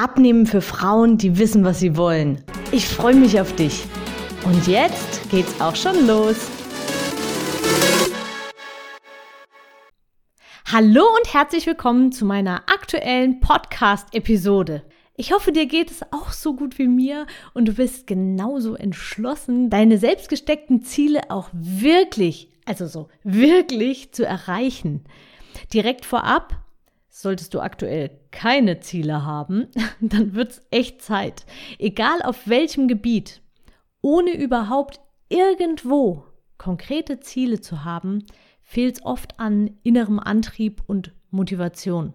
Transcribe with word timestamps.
Abnehmen 0.00 0.46
für 0.46 0.60
Frauen, 0.60 1.18
die 1.18 1.38
wissen, 1.38 1.64
was 1.64 1.80
sie 1.80 1.96
wollen. 1.96 2.44
Ich 2.70 2.86
freue 2.86 3.16
mich 3.16 3.40
auf 3.40 3.56
dich. 3.56 3.84
Und 4.44 4.68
jetzt 4.68 5.28
geht's 5.28 5.60
auch 5.60 5.74
schon 5.74 6.06
los. 6.06 6.36
Hallo 10.70 11.02
und 11.02 11.34
herzlich 11.34 11.66
willkommen 11.66 12.12
zu 12.12 12.24
meiner 12.26 12.58
aktuellen 12.72 13.40
Podcast-Episode. 13.40 14.84
Ich 15.16 15.32
hoffe, 15.32 15.50
dir 15.50 15.66
geht 15.66 15.90
es 15.90 16.04
auch 16.12 16.30
so 16.30 16.54
gut 16.54 16.78
wie 16.78 16.86
mir 16.86 17.26
und 17.52 17.66
du 17.66 17.72
bist 17.72 18.06
genauso 18.06 18.76
entschlossen, 18.76 19.68
deine 19.68 19.98
selbstgesteckten 19.98 20.82
Ziele 20.82 21.22
auch 21.28 21.48
wirklich, 21.52 22.52
also 22.66 22.86
so 22.86 23.08
wirklich 23.24 24.12
zu 24.12 24.24
erreichen. 24.24 25.02
Direkt 25.74 26.04
vorab, 26.04 26.56
Solltest 27.20 27.52
du 27.52 27.58
aktuell 27.58 28.10
keine 28.30 28.78
Ziele 28.78 29.24
haben, 29.24 29.66
dann 30.00 30.36
wird 30.36 30.52
es 30.52 30.62
echt 30.70 31.02
Zeit, 31.02 31.46
egal 31.80 32.22
auf 32.22 32.46
welchem 32.46 32.86
Gebiet, 32.86 33.42
ohne 34.00 34.30
überhaupt 34.30 35.00
irgendwo 35.28 36.22
konkrete 36.58 37.18
Ziele 37.18 37.60
zu 37.60 37.82
haben, 37.84 38.24
fehlt 38.62 38.98
es 38.98 39.04
oft 39.04 39.40
an 39.40 39.78
innerem 39.82 40.20
Antrieb 40.20 40.80
und 40.86 41.12
Motivation. 41.30 42.14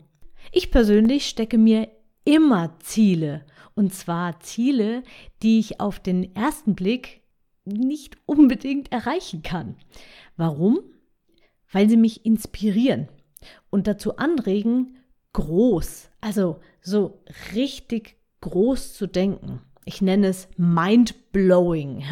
Ich 0.54 0.72
persönlich 0.72 1.28
stecke 1.28 1.58
mir 1.58 1.90
immer 2.23 2.80
Ziele, 2.80 3.45
und 3.76 3.94
zwar 3.94 4.40
Ziele, 4.40 5.04
die 5.42 5.60
ich 5.60 5.82
auf 5.82 6.00
den 6.00 6.34
ersten 6.34 6.76
Blick 6.76 7.23
nicht 7.66 8.16
unbedingt 8.26 8.90
erreichen 8.94 9.42
kann. 9.44 9.76
Warum? 10.38 10.80
Weil 11.70 11.90
sie 11.90 11.98
mich 11.98 12.26
inspirieren 12.26 13.10
und 13.69 13.88
dazu 13.88 14.17
anregen, 14.17 14.97
groß, 15.33 16.09
also 16.22 16.59
so 16.81 17.19
richtig 17.53 18.17
groß 18.41 18.94
zu 18.94 19.08
denken. 19.08 19.61
Ich 19.86 20.02
nenne 20.02 20.27
es 20.27 20.47
mind-blowing. 20.55 22.03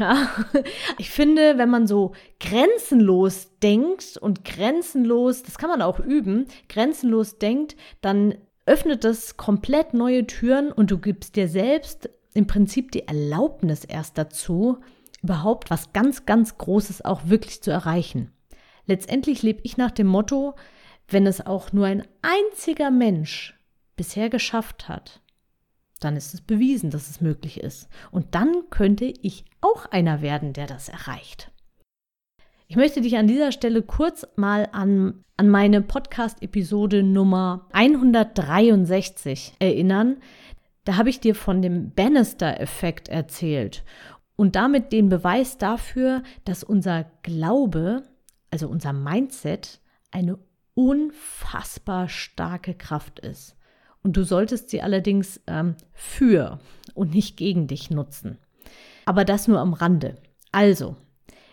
Ich 0.98 1.10
finde, 1.10 1.58
wenn 1.58 1.70
man 1.70 1.88
so 1.88 2.12
grenzenlos 2.40 3.50
denkt 3.64 4.18
und 4.18 4.44
grenzenlos, 4.44 5.44
das 5.44 5.58
kann 5.58 5.70
man 5.70 5.82
auch 5.82 6.00
üben, 6.00 6.48
grenzenlos 6.68 7.38
denkt, 7.38 7.78
dann 8.02 8.36
öffnet 8.66 9.04
das 9.04 9.38
komplett 9.38 9.94
neue 9.94 10.28
Türen 10.28 10.72
und 10.72 10.92
du 10.92 10.98
gibst 10.98 11.36
dir 11.36 11.48
selbst 11.48 12.10
im 12.34 12.46
Prinzip 12.48 12.92
die 12.92 13.08
Erlaubnis 13.08 13.86
erst 13.86 14.18
dazu, 14.18 14.78
überhaupt 15.22 15.70
was 15.70 15.94
ganz, 15.94 16.26
ganz 16.26 16.58
Großes 16.58 17.06
auch 17.06 17.22
wirklich 17.26 17.62
zu 17.62 17.72
erreichen. 17.72 18.32
Letztendlich 18.86 19.44
lebe 19.44 19.62
ich 19.64 19.78
nach 19.78 19.92
dem 19.92 20.08
Motto, 20.08 20.56
wenn 21.14 21.28
es 21.28 21.46
auch 21.46 21.72
nur 21.74 21.86
ein 21.86 22.08
einziger 22.22 22.92
Mensch 22.92 23.58
bisher 23.96 24.30
geschafft 24.30 24.88
hat, 24.88 25.22
dann 26.00 26.16
ist 26.16 26.34
es 26.34 26.42
bewiesen, 26.42 26.90
dass 26.90 27.10
es 27.10 27.22
möglich 27.22 27.60
ist. 27.60 27.88
Und 28.12 28.34
dann 28.36 28.70
könnte 28.70 29.06
ich 29.06 29.46
auch 29.62 29.86
einer 29.86 30.22
werden, 30.22 30.54
der 30.54 30.68
das 30.68 30.90
erreicht. 30.90 31.52
Ich 32.68 32.76
möchte 32.76 33.02
dich 33.02 33.18
an 33.18 33.28
dieser 33.28 33.52
Stelle 33.52 33.82
kurz 33.82 34.26
mal 34.38 34.70
an, 34.72 35.26
an 35.38 35.50
meine 35.50 35.82
Podcast-Episode 35.82 37.04
Nummer 37.04 37.68
163 37.74 39.56
erinnern. 39.60 40.18
Da 40.86 40.96
habe 40.96 41.10
ich 41.10 41.20
dir 41.20 41.36
von 41.36 41.62
dem 41.62 41.92
Bannister-Effekt 41.92 43.10
erzählt 43.10 43.84
und 44.36 44.56
damit 44.56 44.92
den 44.92 45.10
Beweis 45.10 45.58
dafür, 45.58 46.24
dass 46.46 46.64
unser 46.64 47.06
Glaube, 47.22 48.04
also 48.50 48.70
unser 48.70 48.94
Mindset, 48.94 49.82
eine 50.10 50.40
unfassbar 50.74 52.10
starke 52.10 52.74
Kraft 52.74 53.20
ist. 53.20 53.56
Und 54.04 54.18
du 54.18 54.24
solltest 54.24 54.70
sie 54.70 54.82
allerdings 54.82 55.40
ähm, 55.48 55.76
für 55.94 56.60
und 56.94 57.14
nicht 57.14 57.38
gegen 57.38 57.68
dich 57.68 57.90
nutzen. 57.90 58.38
Aber 59.06 59.26
das 59.26 59.48
nur 59.48 59.60
am 59.60 59.74
Rande. 59.74 60.16
Also, 60.52 60.96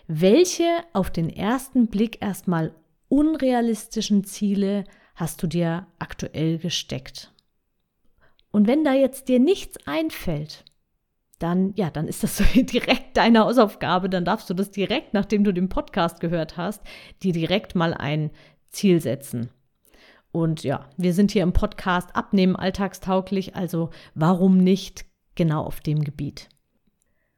welche 0.07 0.65
auf 0.93 1.11
den 1.11 1.29
ersten 1.29 1.87
Blick 1.87 2.21
erstmal 2.21 2.73
unrealistischen 3.07 4.23
Ziele 4.23 4.83
hast 5.15 5.43
du 5.43 5.47
dir 5.47 5.87
aktuell 5.99 6.57
gesteckt? 6.57 7.31
Und 8.51 8.67
wenn 8.67 8.83
da 8.83 8.93
jetzt 8.93 9.27
dir 9.27 9.39
nichts 9.39 9.77
einfällt, 9.85 10.65
dann, 11.37 11.73
ja, 11.75 11.89
dann 11.89 12.07
ist 12.07 12.23
das 12.23 12.37
so 12.39 12.43
direkt 12.55 13.17
deine 13.17 13.39
Hausaufgabe. 13.39 14.09
Dann 14.09 14.25
darfst 14.25 14.49
du 14.49 14.53
das 14.53 14.71
direkt, 14.71 15.13
nachdem 15.13 15.43
du 15.43 15.53
den 15.53 15.69
Podcast 15.69 16.19
gehört 16.19 16.57
hast, 16.57 16.81
dir 17.23 17.33
direkt 17.33 17.75
mal 17.75 17.93
ein 17.93 18.31
Ziel 18.69 19.01
setzen. 19.01 19.49
Und 20.31 20.63
ja, 20.63 20.89
wir 20.97 21.13
sind 21.13 21.31
hier 21.31 21.43
im 21.43 21.53
Podcast 21.53 22.15
Abnehmen 22.15 22.55
alltagstauglich, 22.55 23.55
also 23.55 23.89
warum 24.13 24.57
nicht 24.57 25.05
genau 25.35 25.63
auf 25.63 25.79
dem 25.79 26.03
Gebiet? 26.03 26.49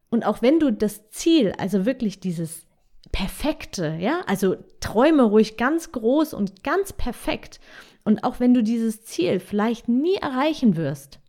Und 0.09 0.25
auch 0.25 0.41
wenn 0.41 0.59
du 0.59 0.73
das 0.73 1.09
Ziel, 1.09 1.53
also 1.57 1.85
wirklich 1.85 2.19
dieses 2.19 2.67
Perfekte, 3.11 3.97
ja, 3.99 4.21
also 4.27 4.57
träume 4.79 5.23
ruhig 5.23 5.57
ganz 5.57 5.91
groß 5.91 6.33
und 6.33 6.63
ganz 6.63 6.93
perfekt. 6.93 7.59
Und 8.03 8.23
auch 8.23 8.39
wenn 8.39 8.53
du 8.53 8.61
dieses 8.61 9.03
Ziel 9.03 9.39
vielleicht 9.39 9.87
nie 9.87 10.15
erreichen 10.15 10.75
wirst, 10.75 11.19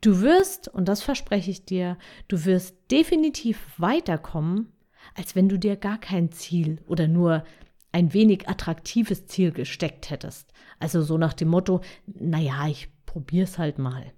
du 0.00 0.20
wirst, 0.20 0.68
und 0.68 0.88
das 0.88 1.02
verspreche 1.02 1.50
ich 1.50 1.64
dir, 1.64 1.98
du 2.28 2.44
wirst 2.44 2.76
definitiv 2.90 3.60
weiterkommen, 3.76 4.72
als 5.14 5.36
wenn 5.36 5.48
du 5.48 5.58
dir 5.58 5.76
gar 5.76 5.98
kein 5.98 6.32
Ziel 6.32 6.82
oder 6.86 7.08
nur 7.08 7.44
ein 7.92 8.12
wenig 8.12 8.48
attraktives 8.48 9.26
Ziel 9.26 9.52
gesteckt 9.52 10.10
hättest. 10.10 10.52
Also 10.78 11.02
so 11.02 11.18
nach 11.18 11.34
dem 11.34 11.48
Motto, 11.48 11.80
naja, 12.06 12.66
ich 12.68 12.88
probier's 13.06 13.58
halt 13.58 13.78
mal. 13.78 14.12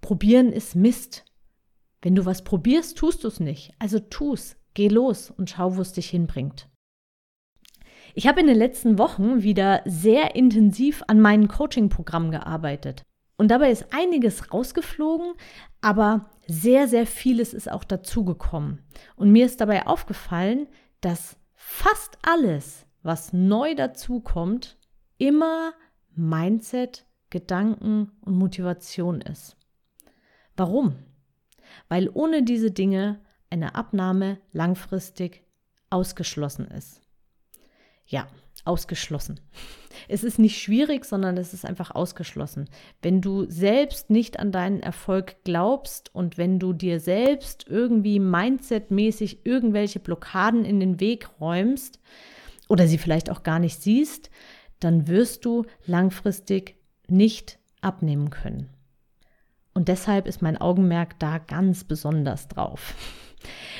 Probieren 0.00 0.52
ist 0.52 0.74
Mist. 0.74 1.24
Wenn 2.02 2.14
du 2.14 2.24
was 2.24 2.44
probierst, 2.44 2.96
tust 2.96 3.24
du 3.24 3.28
es 3.28 3.40
nicht. 3.40 3.72
Also 3.78 3.98
tu's, 3.98 4.56
geh 4.74 4.88
los 4.88 5.30
und 5.30 5.50
schau, 5.50 5.76
wo 5.76 5.82
es 5.82 5.92
dich 5.92 6.08
hinbringt. 6.10 6.68
Ich 8.14 8.26
habe 8.26 8.40
in 8.40 8.46
den 8.46 8.56
letzten 8.56 8.98
Wochen 8.98 9.42
wieder 9.42 9.82
sehr 9.84 10.36
intensiv 10.36 11.02
an 11.06 11.20
meinem 11.20 11.48
Coaching-Programm 11.48 12.30
gearbeitet. 12.30 13.02
Und 13.36 13.50
dabei 13.50 13.70
ist 13.70 13.92
einiges 13.92 14.52
rausgeflogen, 14.52 15.34
aber 15.82 16.30
sehr, 16.46 16.88
sehr 16.88 17.06
vieles 17.06 17.52
ist 17.52 17.70
auch 17.70 17.84
dazugekommen. 17.84 18.82
Und 19.16 19.32
mir 19.32 19.44
ist 19.44 19.60
dabei 19.60 19.86
aufgefallen, 19.86 20.68
dass 21.02 21.36
fast 21.54 22.16
alles, 22.22 22.85
was 23.06 23.32
neu 23.32 23.76
dazukommt, 23.76 24.76
immer 25.16 25.72
Mindset, 26.14 27.06
Gedanken 27.30 28.10
und 28.20 28.34
Motivation 28.36 29.20
ist. 29.20 29.56
Warum? 30.56 30.96
Weil 31.88 32.10
ohne 32.12 32.42
diese 32.42 32.70
Dinge 32.70 33.20
eine 33.48 33.76
Abnahme 33.76 34.38
langfristig 34.52 35.44
ausgeschlossen 35.88 36.66
ist. 36.66 37.00
Ja, 38.06 38.26
ausgeschlossen. 38.64 39.40
Es 40.08 40.24
ist 40.24 40.38
nicht 40.38 40.60
schwierig, 40.60 41.06
sondern 41.06 41.38
es 41.38 41.54
ist 41.54 41.64
einfach 41.64 41.90
ausgeschlossen. 41.90 42.68
Wenn 43.00 43.22
du 43.22 43.50
selbst 43.50 44.10
nicht 44.10 44.38
an 44.38 44.52
deinen 44.52 44.80
Erfolg 44.80 45.36
glaubst 45.42 46.14
und 46.14 46.36
wenn 46.36 46.58
du 46.58 46.74
dir 46.74 47.00
selbst 47.00 47.66
irgendwie 47.66 48.20
mindsetmäßig 48.20 49.46
irgendwelche 49.46 49.98
Blockaden 49.98 50.66
in 50.66 50.80
den 50.80 51.00
Weg 51.00 51.40
räumst, 51.40 51.98
oder 52.68 52.86
sie 52.86 52.98
vielleicht 52.98 53.30
auch 53.30 53.42
gar 53.42 53.58
nicht 53.58 53.80
siehst, 53.80 54.30
dann 54.80 55.08
wirst 55.08 55.44
du 55.44 55.64
langfristig 55.86 56.76
nicht 57.08 57.58
abnehmen 57.80 58.30
können. 58.30 58.68
Und 59.74 59.88
deshalb 59.88 60.26
ist 60.26 60.42
mein 60.42 60.56
Augenmerk 60.56 61.18
da 61.18 61.38
ganz 61.38 61.84
besonders 61.84 62.48
drauf. 62.48 62.94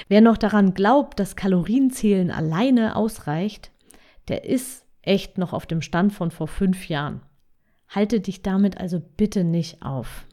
Wer 0.09 0.21
noch 0.21 0.37
daran 0.37 0.75
glaubt, 0.75 1.19
dass 1.19 1.37
Kalorienzählen 1.37 2.31
alleine 2.31 2.97
ausreicht, 2.97 3.71
der 4.29 4.44
ist 4.44 4.85
echt 5.03 5.39
noch 5.39 5.53
auf 5.53 5.67
dem 5.67 5.82
Stand 5.82 6.12
von 6.12 6.31
vor 6.31 6.49
fünf 6.49 6.89
Jahren. 6.89 7.23
Halte 7.89 8.21
dich 8.21 8.43
damit 8.43 8.79
also 8.79 9.00
bitte 9.00 9.44
nicht 9.44 9.82
auf. 9.82 10.27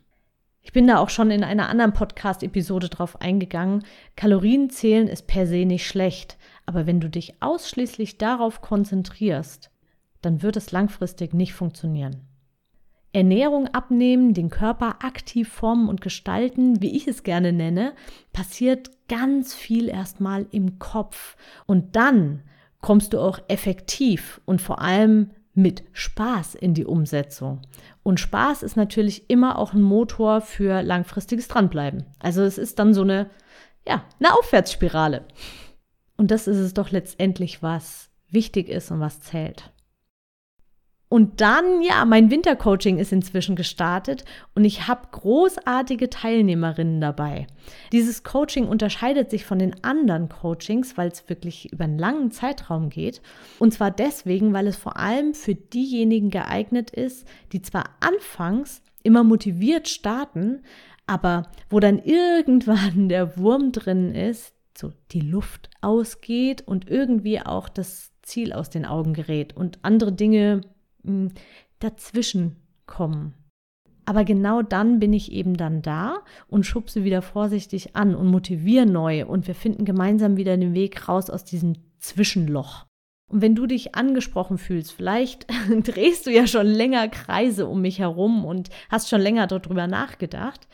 Ich 0.65 0.71
bin 0.71 0.87
da 0.87 0.97
auch 0.99 1.09
schon 1.09 1.29
in 1.29 1.43
einer 1.43 1.69
anderen 1.69 1.91
Podcast-Episode 1.91 2.87
drauf 2.87 3.21
eingegangen. 3.21 3.83
Kalorienzählen 4.15 5.09
ist 5.09 5.27
per 5.27 5.45
se 5.45 5.65
nicht 5.65 5.85
schlecht. 5.85 6.37
Aber 6.65 6.87
wenn 6.87 7.01
du 7.01 7.09
dich 7.09 7.41
ausschließlich 7.41 8.17
darauf 8.17 8.61
konzentrierst, 8.61 9.69
dann 10.21 10.41
wird 10.41 10.55
es 10.55 10.71
langfristig 10.71 11.33
nicht 11.33 11.53
funktionieren. 11.53 12.21
Ernährung 13.11 13.67
abnehmen, 13.67 14.33
den 14.33 14.49
Körper 14.49 15.03
aktiv 15.03 15.49
formen 15.49 15.89
und 15.89 16.01
gestalten, 16.01 16.81
wie 16.81 16.95
ich 16.95 17.07
es 17.07 17.23
gerne 17.23 17.51
nenne, 17.51 17.93
passiert 18.31 18.89
ganz 19.07 19.53
viel 19.53 19.89
erstmal 19.89 20.47
im 20.49 20.79
Kopf. 20.79 21.35
Und 21.67 21.95
dann 21.97 22.41
kommst 22.81 23.13
du 23.13 23.19
auch 23.19 23.39
effektiv 23.49 24.41
und 24.45 24.61
vor 24.61 24.81
allem 24.81 25.29
mit 25.53 25.83
Spaß 25.91 26.55
in 26.55 26.73
die 26.73 26.85
Umsetzung. 26.85 27.61
Und 28.01 28.19
Spaß 28.19 28.63
ist 28.63 28.75
natürlich 28.75 29.29
immer 29.29 29.59
auch 29.59 29.73
ein 29.73 29.81
Motor 29.81 30.41
für 30.41 30.81
langfristiges 30.81 31.47
Dranbleiben. 31.47 32.05
Also 32.19 32.41
es 32.43 32.57
ist 32.57 32.79
dann 32.79 32.93
so 32.93 33.01
eine, 33.01 33.29
ja, 33.87 34.03
eine 34.19 34.33
Aufwärtsspirale. 34.33 35.25
Und 36.17 36.31
das 36.31 36.47
ist 36.47 36.57
es 36.57 36.73
doch 36.73 36.91
letztendlich, 36.91 37.61
was 37.61 38.09
wichtig 38.29 38.69
ist 38.69 38.91
und 38.91 38.99
was 38.99 39.21
zählt. 39.21 39.72
Und 41.13 41.41
dann, 41.41 41.83
ja, 41.83 42.05
mein 42.05 42.31
Wintercoaching 42.31 42.97
ist 42.97 43.11
inzwischen 43.11 43.55
gestartet 43.55 44.25
und 44.55 44.65
ich 44.65 44.87
habe 44.87 45.09
großartige 45.11 46.09
Teilnehmerinnen 46.09 46.99
dabei. 47.01 47.45
Dieses 47.91 48.23
Coaching 48.23 48.67
unterscheidet 48.67 49.29
sich 49.29 49.45
von 49.45 49.59
den 49.59 49.75
anderen 49.83 50.27
Coachings, 50.27 50.97
weil 50.97 51.09
es 51.09 51.29
wirklich 51.29 51.71
über 51.71 51.83
einen 51.83 51.99
langen 51.99 52.31
Zeitraum 52.31 52.89
geht. 52.89 53.21
Und 53.59 53.75
zwar 53.75 53.91
deswegen, 53.91 54.53
weil 54.53 54.65
es 54.65 54.75
vor 54.75 54.97
allem 54.97 55.35
für 55.35 55.53
diejenigen 55.53 56.31
geeignet 56.31 56.89
ist, 56.89 57.27
die 57.51 57.61
zwar 57.61 57.83
anfangs 57.99 58.81
immer 59.03 59.23
motiviert 59.23 59.89
starten, 59.89 60.63
aber 61.05 61.43
wo 61.69 61.79
dann 61.79 61.99
irgendwann 61.99 63.07
der 63.07 63.37
Wurm 63.37 63.71
drin 63.71 64.15
ist, 64.15 64.55
so 64.75 64.91
die 65.11 65.21
Luft 65.21 65.69
ausgeht 65.79 66.63
und 66.67 66.89
irgendwie 66.89 67.39
auch 67.39 67.69
das 67.69 68.09
Ziel 68.23 68.51
aus 68.51 68.71
den 68.71 68.87
Augen 68.87 69.13
gerät 69.13 69.55
und 69.55 69.77
andere 69.83 70.11
Dinge 70.11 70.61
dazwischen 71.79 72.55
kommen. 72.85 73.33
Aber 74.05 74.25
genau 74.25 74.61
dann 74.61 74.99
bin 74.99 75.13
ich 75.13 75.31
eben 75.31 75.55
dann 75.55 75.81
da 75.81 76.19
und 76.47 76.65
schubse 76.65 77.03
wieder 77.03 77.21
vorsichtig 77.21 77.95
an 77.95 78.15
und 78.15 78.27
motiviere 78.27 78.85
neu 78.85 79.25
und 79.25 79.47
wir 79.47 79.55
finden 79.55 79.85
gemeinsam 79.85 80.35
wieder 80.35 80.57
den 80.57 80.73
Weg 80.73 81.07
raus 81.07 81.29
aus 81.29 81.45
diesem 81.45 81.75
Zwischenloch. 81.99 82.85
Und 83.31 83.41
wenn 83.41 83.55
du 83.55 83.65
dich 83.65 83.95
angesprochen 83.95 84.57
fühlst, 84.57 84.91
vielleicht 84.91 85.47
drehst 85.69 86.27
du 86.27 86.31
ja 86.31 86.47
schon 86.47 86.67
länger 86.67 87.07
Kreise 87.07 87.65
um 87.65 87.81
mich 87.81 87.99
herum 87.99 88.43
und 88.45 88.69
hast 88.89 89.09
schon 89.09 89.21
länger 89.21 89.47
darüber 89.47 89.87
nachgedacht. 89.87 90.67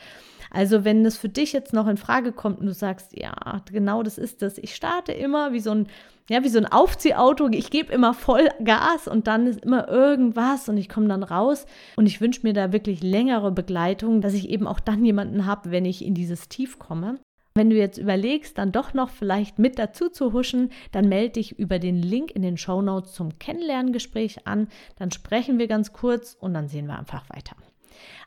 Also 0.50 0.84
wenn 0.84 1.04
das 1.04 1.16
für 1.16 1.28
dich 1.28 1.52
jetzt 1.52 1.72
noch 1.72 1.86
in 1.86 1.96
Frage 1.96 2.32
kommt 2.32 2.60
und 2.60 2.66
du 2.66 2.74
sagst, 2.74 3.16
ja, 3.16 3.62
genau 3.70 4.02
das 4.02 4.18
ist 4.18 4.42
das. 4.42 4.58
Ich 4.58 4.74
starte 4.74 5.12
immer 5.12 5.52
wie 5.52 5.60
so 5.60 5.70
ein 5.70 5.86
ja, 6.30 6.44
wie 6.44 6.48
so 6.48 6.58
ein 6.58 6.66
Aufziehauto. 6.66 7.48
Ich 7.50 7.70
gebe 7.70 7.92
immer 7.92 8.14
voll 8.14 8.48
Gas 8.62 9.08
und 9.08 9.26
dann 9.26 9.48
ist 9.48 9.64
immer 9.64 9.88
irgendwas 9.88 10.68
und 10.68 10.76
ich 10.76 10.88
komme 10.88 11.08
dann 11.08 11.24
raus. 11.24 11.66
Und 11.96 12.06
ich 12.06 12.20
wünsche 12.20 12.42
mir 12.44 12.52
da 12.52 12.72
wirklich 12.72 13.02
längere 13.02 13.50
Begleitung, 13.50 14.20
dass 14.20 14.32
ich 14.32 14.48
eben 14.48 14.68
auch 14.68 14.78
dann 14.78 15.04
jemanden 15.04 15.44
habe, 15.44 15.72
wenn 15.72 15.84
ich 15.84 16.04
in 16.04 16.14
dieses 16.14 16.48
Tief 16.48 16.78
komme. 16.78 17.18
Wenn 17.54 17.68
du 17.68 17.76
jetzt 17.76 17.98
überlegst, 17.98 18.58
dann 18.58 18.70
doch 18.70 18.94
noch 18.94 19.10
vielleicht 19.10 19.58
mit 19.58 19.76
dazu 19.76 20.08
zu 20.08 20.32
huschen, 20.32 20.70
dann 20.92 21.08
melde 21.08 21.32
dich 21.32 21.58
über 21.58 21.80
den 21.80 22.00
Link 22.00 22.30
in 22.30 22.42
den 22.42 22.56
Show 22.56 22.80
Notes 22.80 23.12
zum 23.12 23.40
Kennenlerngespräch 23.40 24.46
an. 24.46 24.68
Dann 25.00 25.10
sprechen 25.10 25.58
wir 25.58 25.66
ganz 25.66 25.92
kurz 25.92 26.36
und 26.38 26.54
dann 26.54 26.68
sehen 26.68 26.86
wir 26.86 26.96
einfach 26.96 27.28
weiter. 27.30 27.56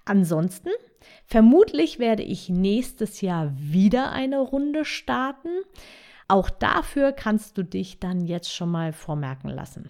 Ansonsten, 0.04 0.70
vermutlich 1.26 2.00
werde 2.00 2.24
ich 2.24 2.50
nächstes 2.50 3.22
Jahr 3.22 3.52
wieder 3.56 4.12
eine 4.12 4.40
Runde 4.40 4.86
starten. 4.86 5.50
Auch 6.28 6.50
dafür 6.50 7.12
kannst 7.12 7.58
du 7.58 7.64
dich 7.64 8.00
dann 8.00 8.26
jetzt 8.26 8.54
schon 8.54 8.72
mal 8.72 8.94
vormerken 8.94 9.50
lassen. 9.50 9.90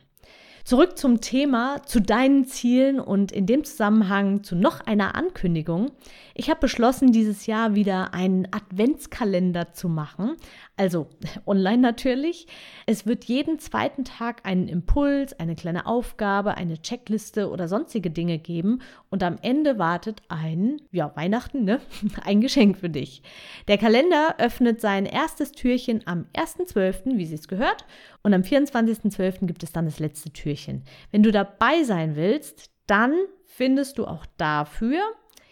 Zurück 0.64 0.98
zum 0.98 1.20
Thema, 1.20 1.84
zu 1.86 2.00
deinen 2.00 2.46
Zielen 2.46 3.02
und 3.02 3.34
in 3.34 3.46
dem 3.46 3.66
Zusammenhang 3.66 4.44
zu 4.44 4.56
noch 4.56 4.80
einer 4.80 5.14
Ankündigung. 5.14 5.92
Ich 6.36 6.50
habe 6.50 6.62
beschlossen, 6.62 7.12
dieses 7.12 7.48
Jahr 7.48 7.76
wieder 7.76 8.14
einen 8.14 8.48
Adventskalender 8.50 9.74
zu 9.74 9.90
machen. 9.90 10.38
Also 10.76 11.08
online 11.46 11.82
natürlich. 11.82 12.48
Es 12.86 13.06
wird 13.06 13.26
jeden 13.26 13.60
zweiten 13.60 14.06
Tag 14.06 14.46
einen 14.46 14.68
Impuls, 14.68 15.34
eine 15.40 15.56
kleine 15.56 15.86
Aufgabe, 15.86 16.56
eine 16.56 16.82
Checkliste 16.82 17.50
oder 17.50 17.68
sonstige 17.68 18.10
Dinge 18.10 18.40
geben. 18.40 18.82
Und 19.10 19.24
am 19.24 19.38
Ende 19.42 19.78
wartet 19.78 20.22
ein, 20.30 20.82
ja, 20.92 21.16
Weihnachten, 21.16 21.64
ne? 21.64 21.80
Ein 22.24 22.42
Geschenk 22.42 22.78
für 22.78 22.90
dich. 22.90 23.22
Der 23.68 23.78
Kalender 23.78 24.36
öffnet 24.40 24.82
sein 24.82 25.06
erstes 25.06 25.52
Türchen 25.52 26.02
am 26.06 26.26
1.12., 26.36 27.18
wie 27.18 27.26
sie 27.26 27.36
es 27.36 27.48
gehört. 27.48 27.86
Und 28.24 28.34
am 28.34 28.42
24.12. 28.42 29.46
gibt 29.46 29.64
es 29.64 29.72
dann 29.72 29.86
das 29.86 30.00
letzte 30.00 30.32
Türchen. 30.32 30.84
Wenn 31.12 31.24
du 31.24 31.32
dabei 31.32 31.84
sein 31.84 32.16
willst, 32.16 32.72
dann 32.88 33.14
findest 33.46 33.98
du 33.98 34.06
auch 34.06 34.26
dafür 34.38 35.02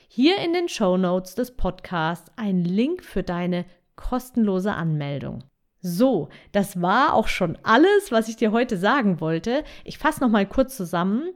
hier 0.08 0.40
in 0.40 0.52
den 0.54 0.68
Show 0.68 0.98
Notes 0.98 1.36
des 1.36 1.56
Podcasts 1.56 2.30
einen 2.36 2.66
Link 2.66 3.04
für 3.04 3.24
deine 3.24 3.66
kostenlose 3.96 4.74
Anmeldung. 4.74 5.44
So, 5.82 6.30
das 6.52 6.82
war 6.82 7.14
auch 7.14 7.28
schon 7.28 7.58
alles, 7.64 8.12
was 8.12 8.28
ich 8.28 8.36
dir 8.36 8.52
heute 8.52 8.78
sagen 8.78 9.20
wollte. 9.20 9.64
Ich 9.84 9.98
fasse 9.98 10.22
noch 10.22 10.30
mal 10.30 10.46
kurz 10.46 10.78
zusammen. 10.78 11.34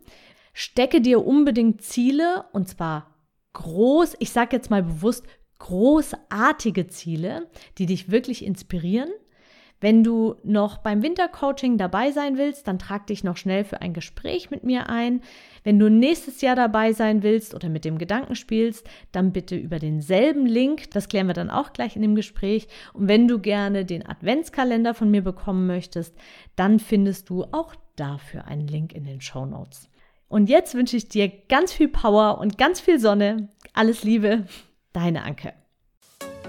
Stecke 0.53 1.01
dir 1.01 1.25
unbedingt 1.25 1.81
Ziele 1.81 2.45
und 2.53 2.69
zwar 2.69 3.15
groß, 3.53 4.15
ich 4.19 4.31
sage 4.31 4.55
jetzt 4.55 4.69
mal 4.69 4.83
bewusst 4.83 5.25
großartige 5.59 6.87
Ziele, 6.87 7.49
die 7.77 7.87
dich 7.87 8.11
wirklich 8.11 8.45
inspirieren 8.45 9.09
wenn 9.81 10.03
du 10.03 10.35
noch 10.43 10.77
beim 10.77 11.03
Wintercoaching 11.03 11.77
dabei 11.77 12.11
sein 12.11 12.37
willst, 12.37 12.67
dann 12.67 12.79
trag 12.79 13.07
dich 13.07 13.23
noch 13.23 13.37
schnell 13.37 13.63
für 13.63 13.81
ein 13.81 13.93
Gespräch 13.93 14.49
mit 14.49 14.63
mir 14.63 14.89
ein. 14.89 15.21
Wenn 15.63 15.79
du 15.79 15.89
nächstes 15.89 16.41
Jahr 16.41 16.55
dabei 16.55 16.93
sein 16.93 17.23
willst 17.23 17.53
oder 17.53 17.69
mit 17.69 17.85
dem 17.85 17.97
Gedanken 17.97 18.35
spielst, 18.35 18.87
dann 19.11 19.33
bitte 19.33 19.55
über 19.55 19.79
denselben 19.79 20.45
Link. 20.45 20.91
Das 20.91 21.09
klären 21.09 21.27
wir 21.27 21.33
dann 21.33 21.49
auch 21.49 21.73
gleich 21.73 21.95
in 21.95 22.01
dem 22.01 22.15
Gespräch. 22.15 22.67
Und 22.93 23.07
wenn 23.07 23.27
du 23.27 23.39
gerne 23.39 23.85
den 23.85 24.05
Adventskalender 24.05 24.93
von 24.93 25.11
mir 25.11 25.21
bekommen 25.21 25.67
möchtest, 25.67 26.15
dann 26.55 26.79
findest 26.79 27.29
du 27.29 27.43
auch 27.51 27.75
dafür 27.95 28.45
einen 28.45 28.67
Link 28.67 28.93
in 28.93 29.03
den 29.03 29.21
Show 29.21 29.45
Notes. 29.45 29.89
Und 30.27 30.49
jetzt 30.49 30.73
wünsche 30.73 30.97
ich 30.97 31.09
dir 31.09 31.31
ganz 31.49 31.73
viel 31.73 31.87
Power 31.87 32.39
und 32.39 32.57
ganz 32.57 32.79
viel 32.79 32.99
Sonne. 32.99 33.49
Alles 33.73 34.03
Liebe, 34.03 34.47
deine 34.93 35.23
Anke. 35.23 35.53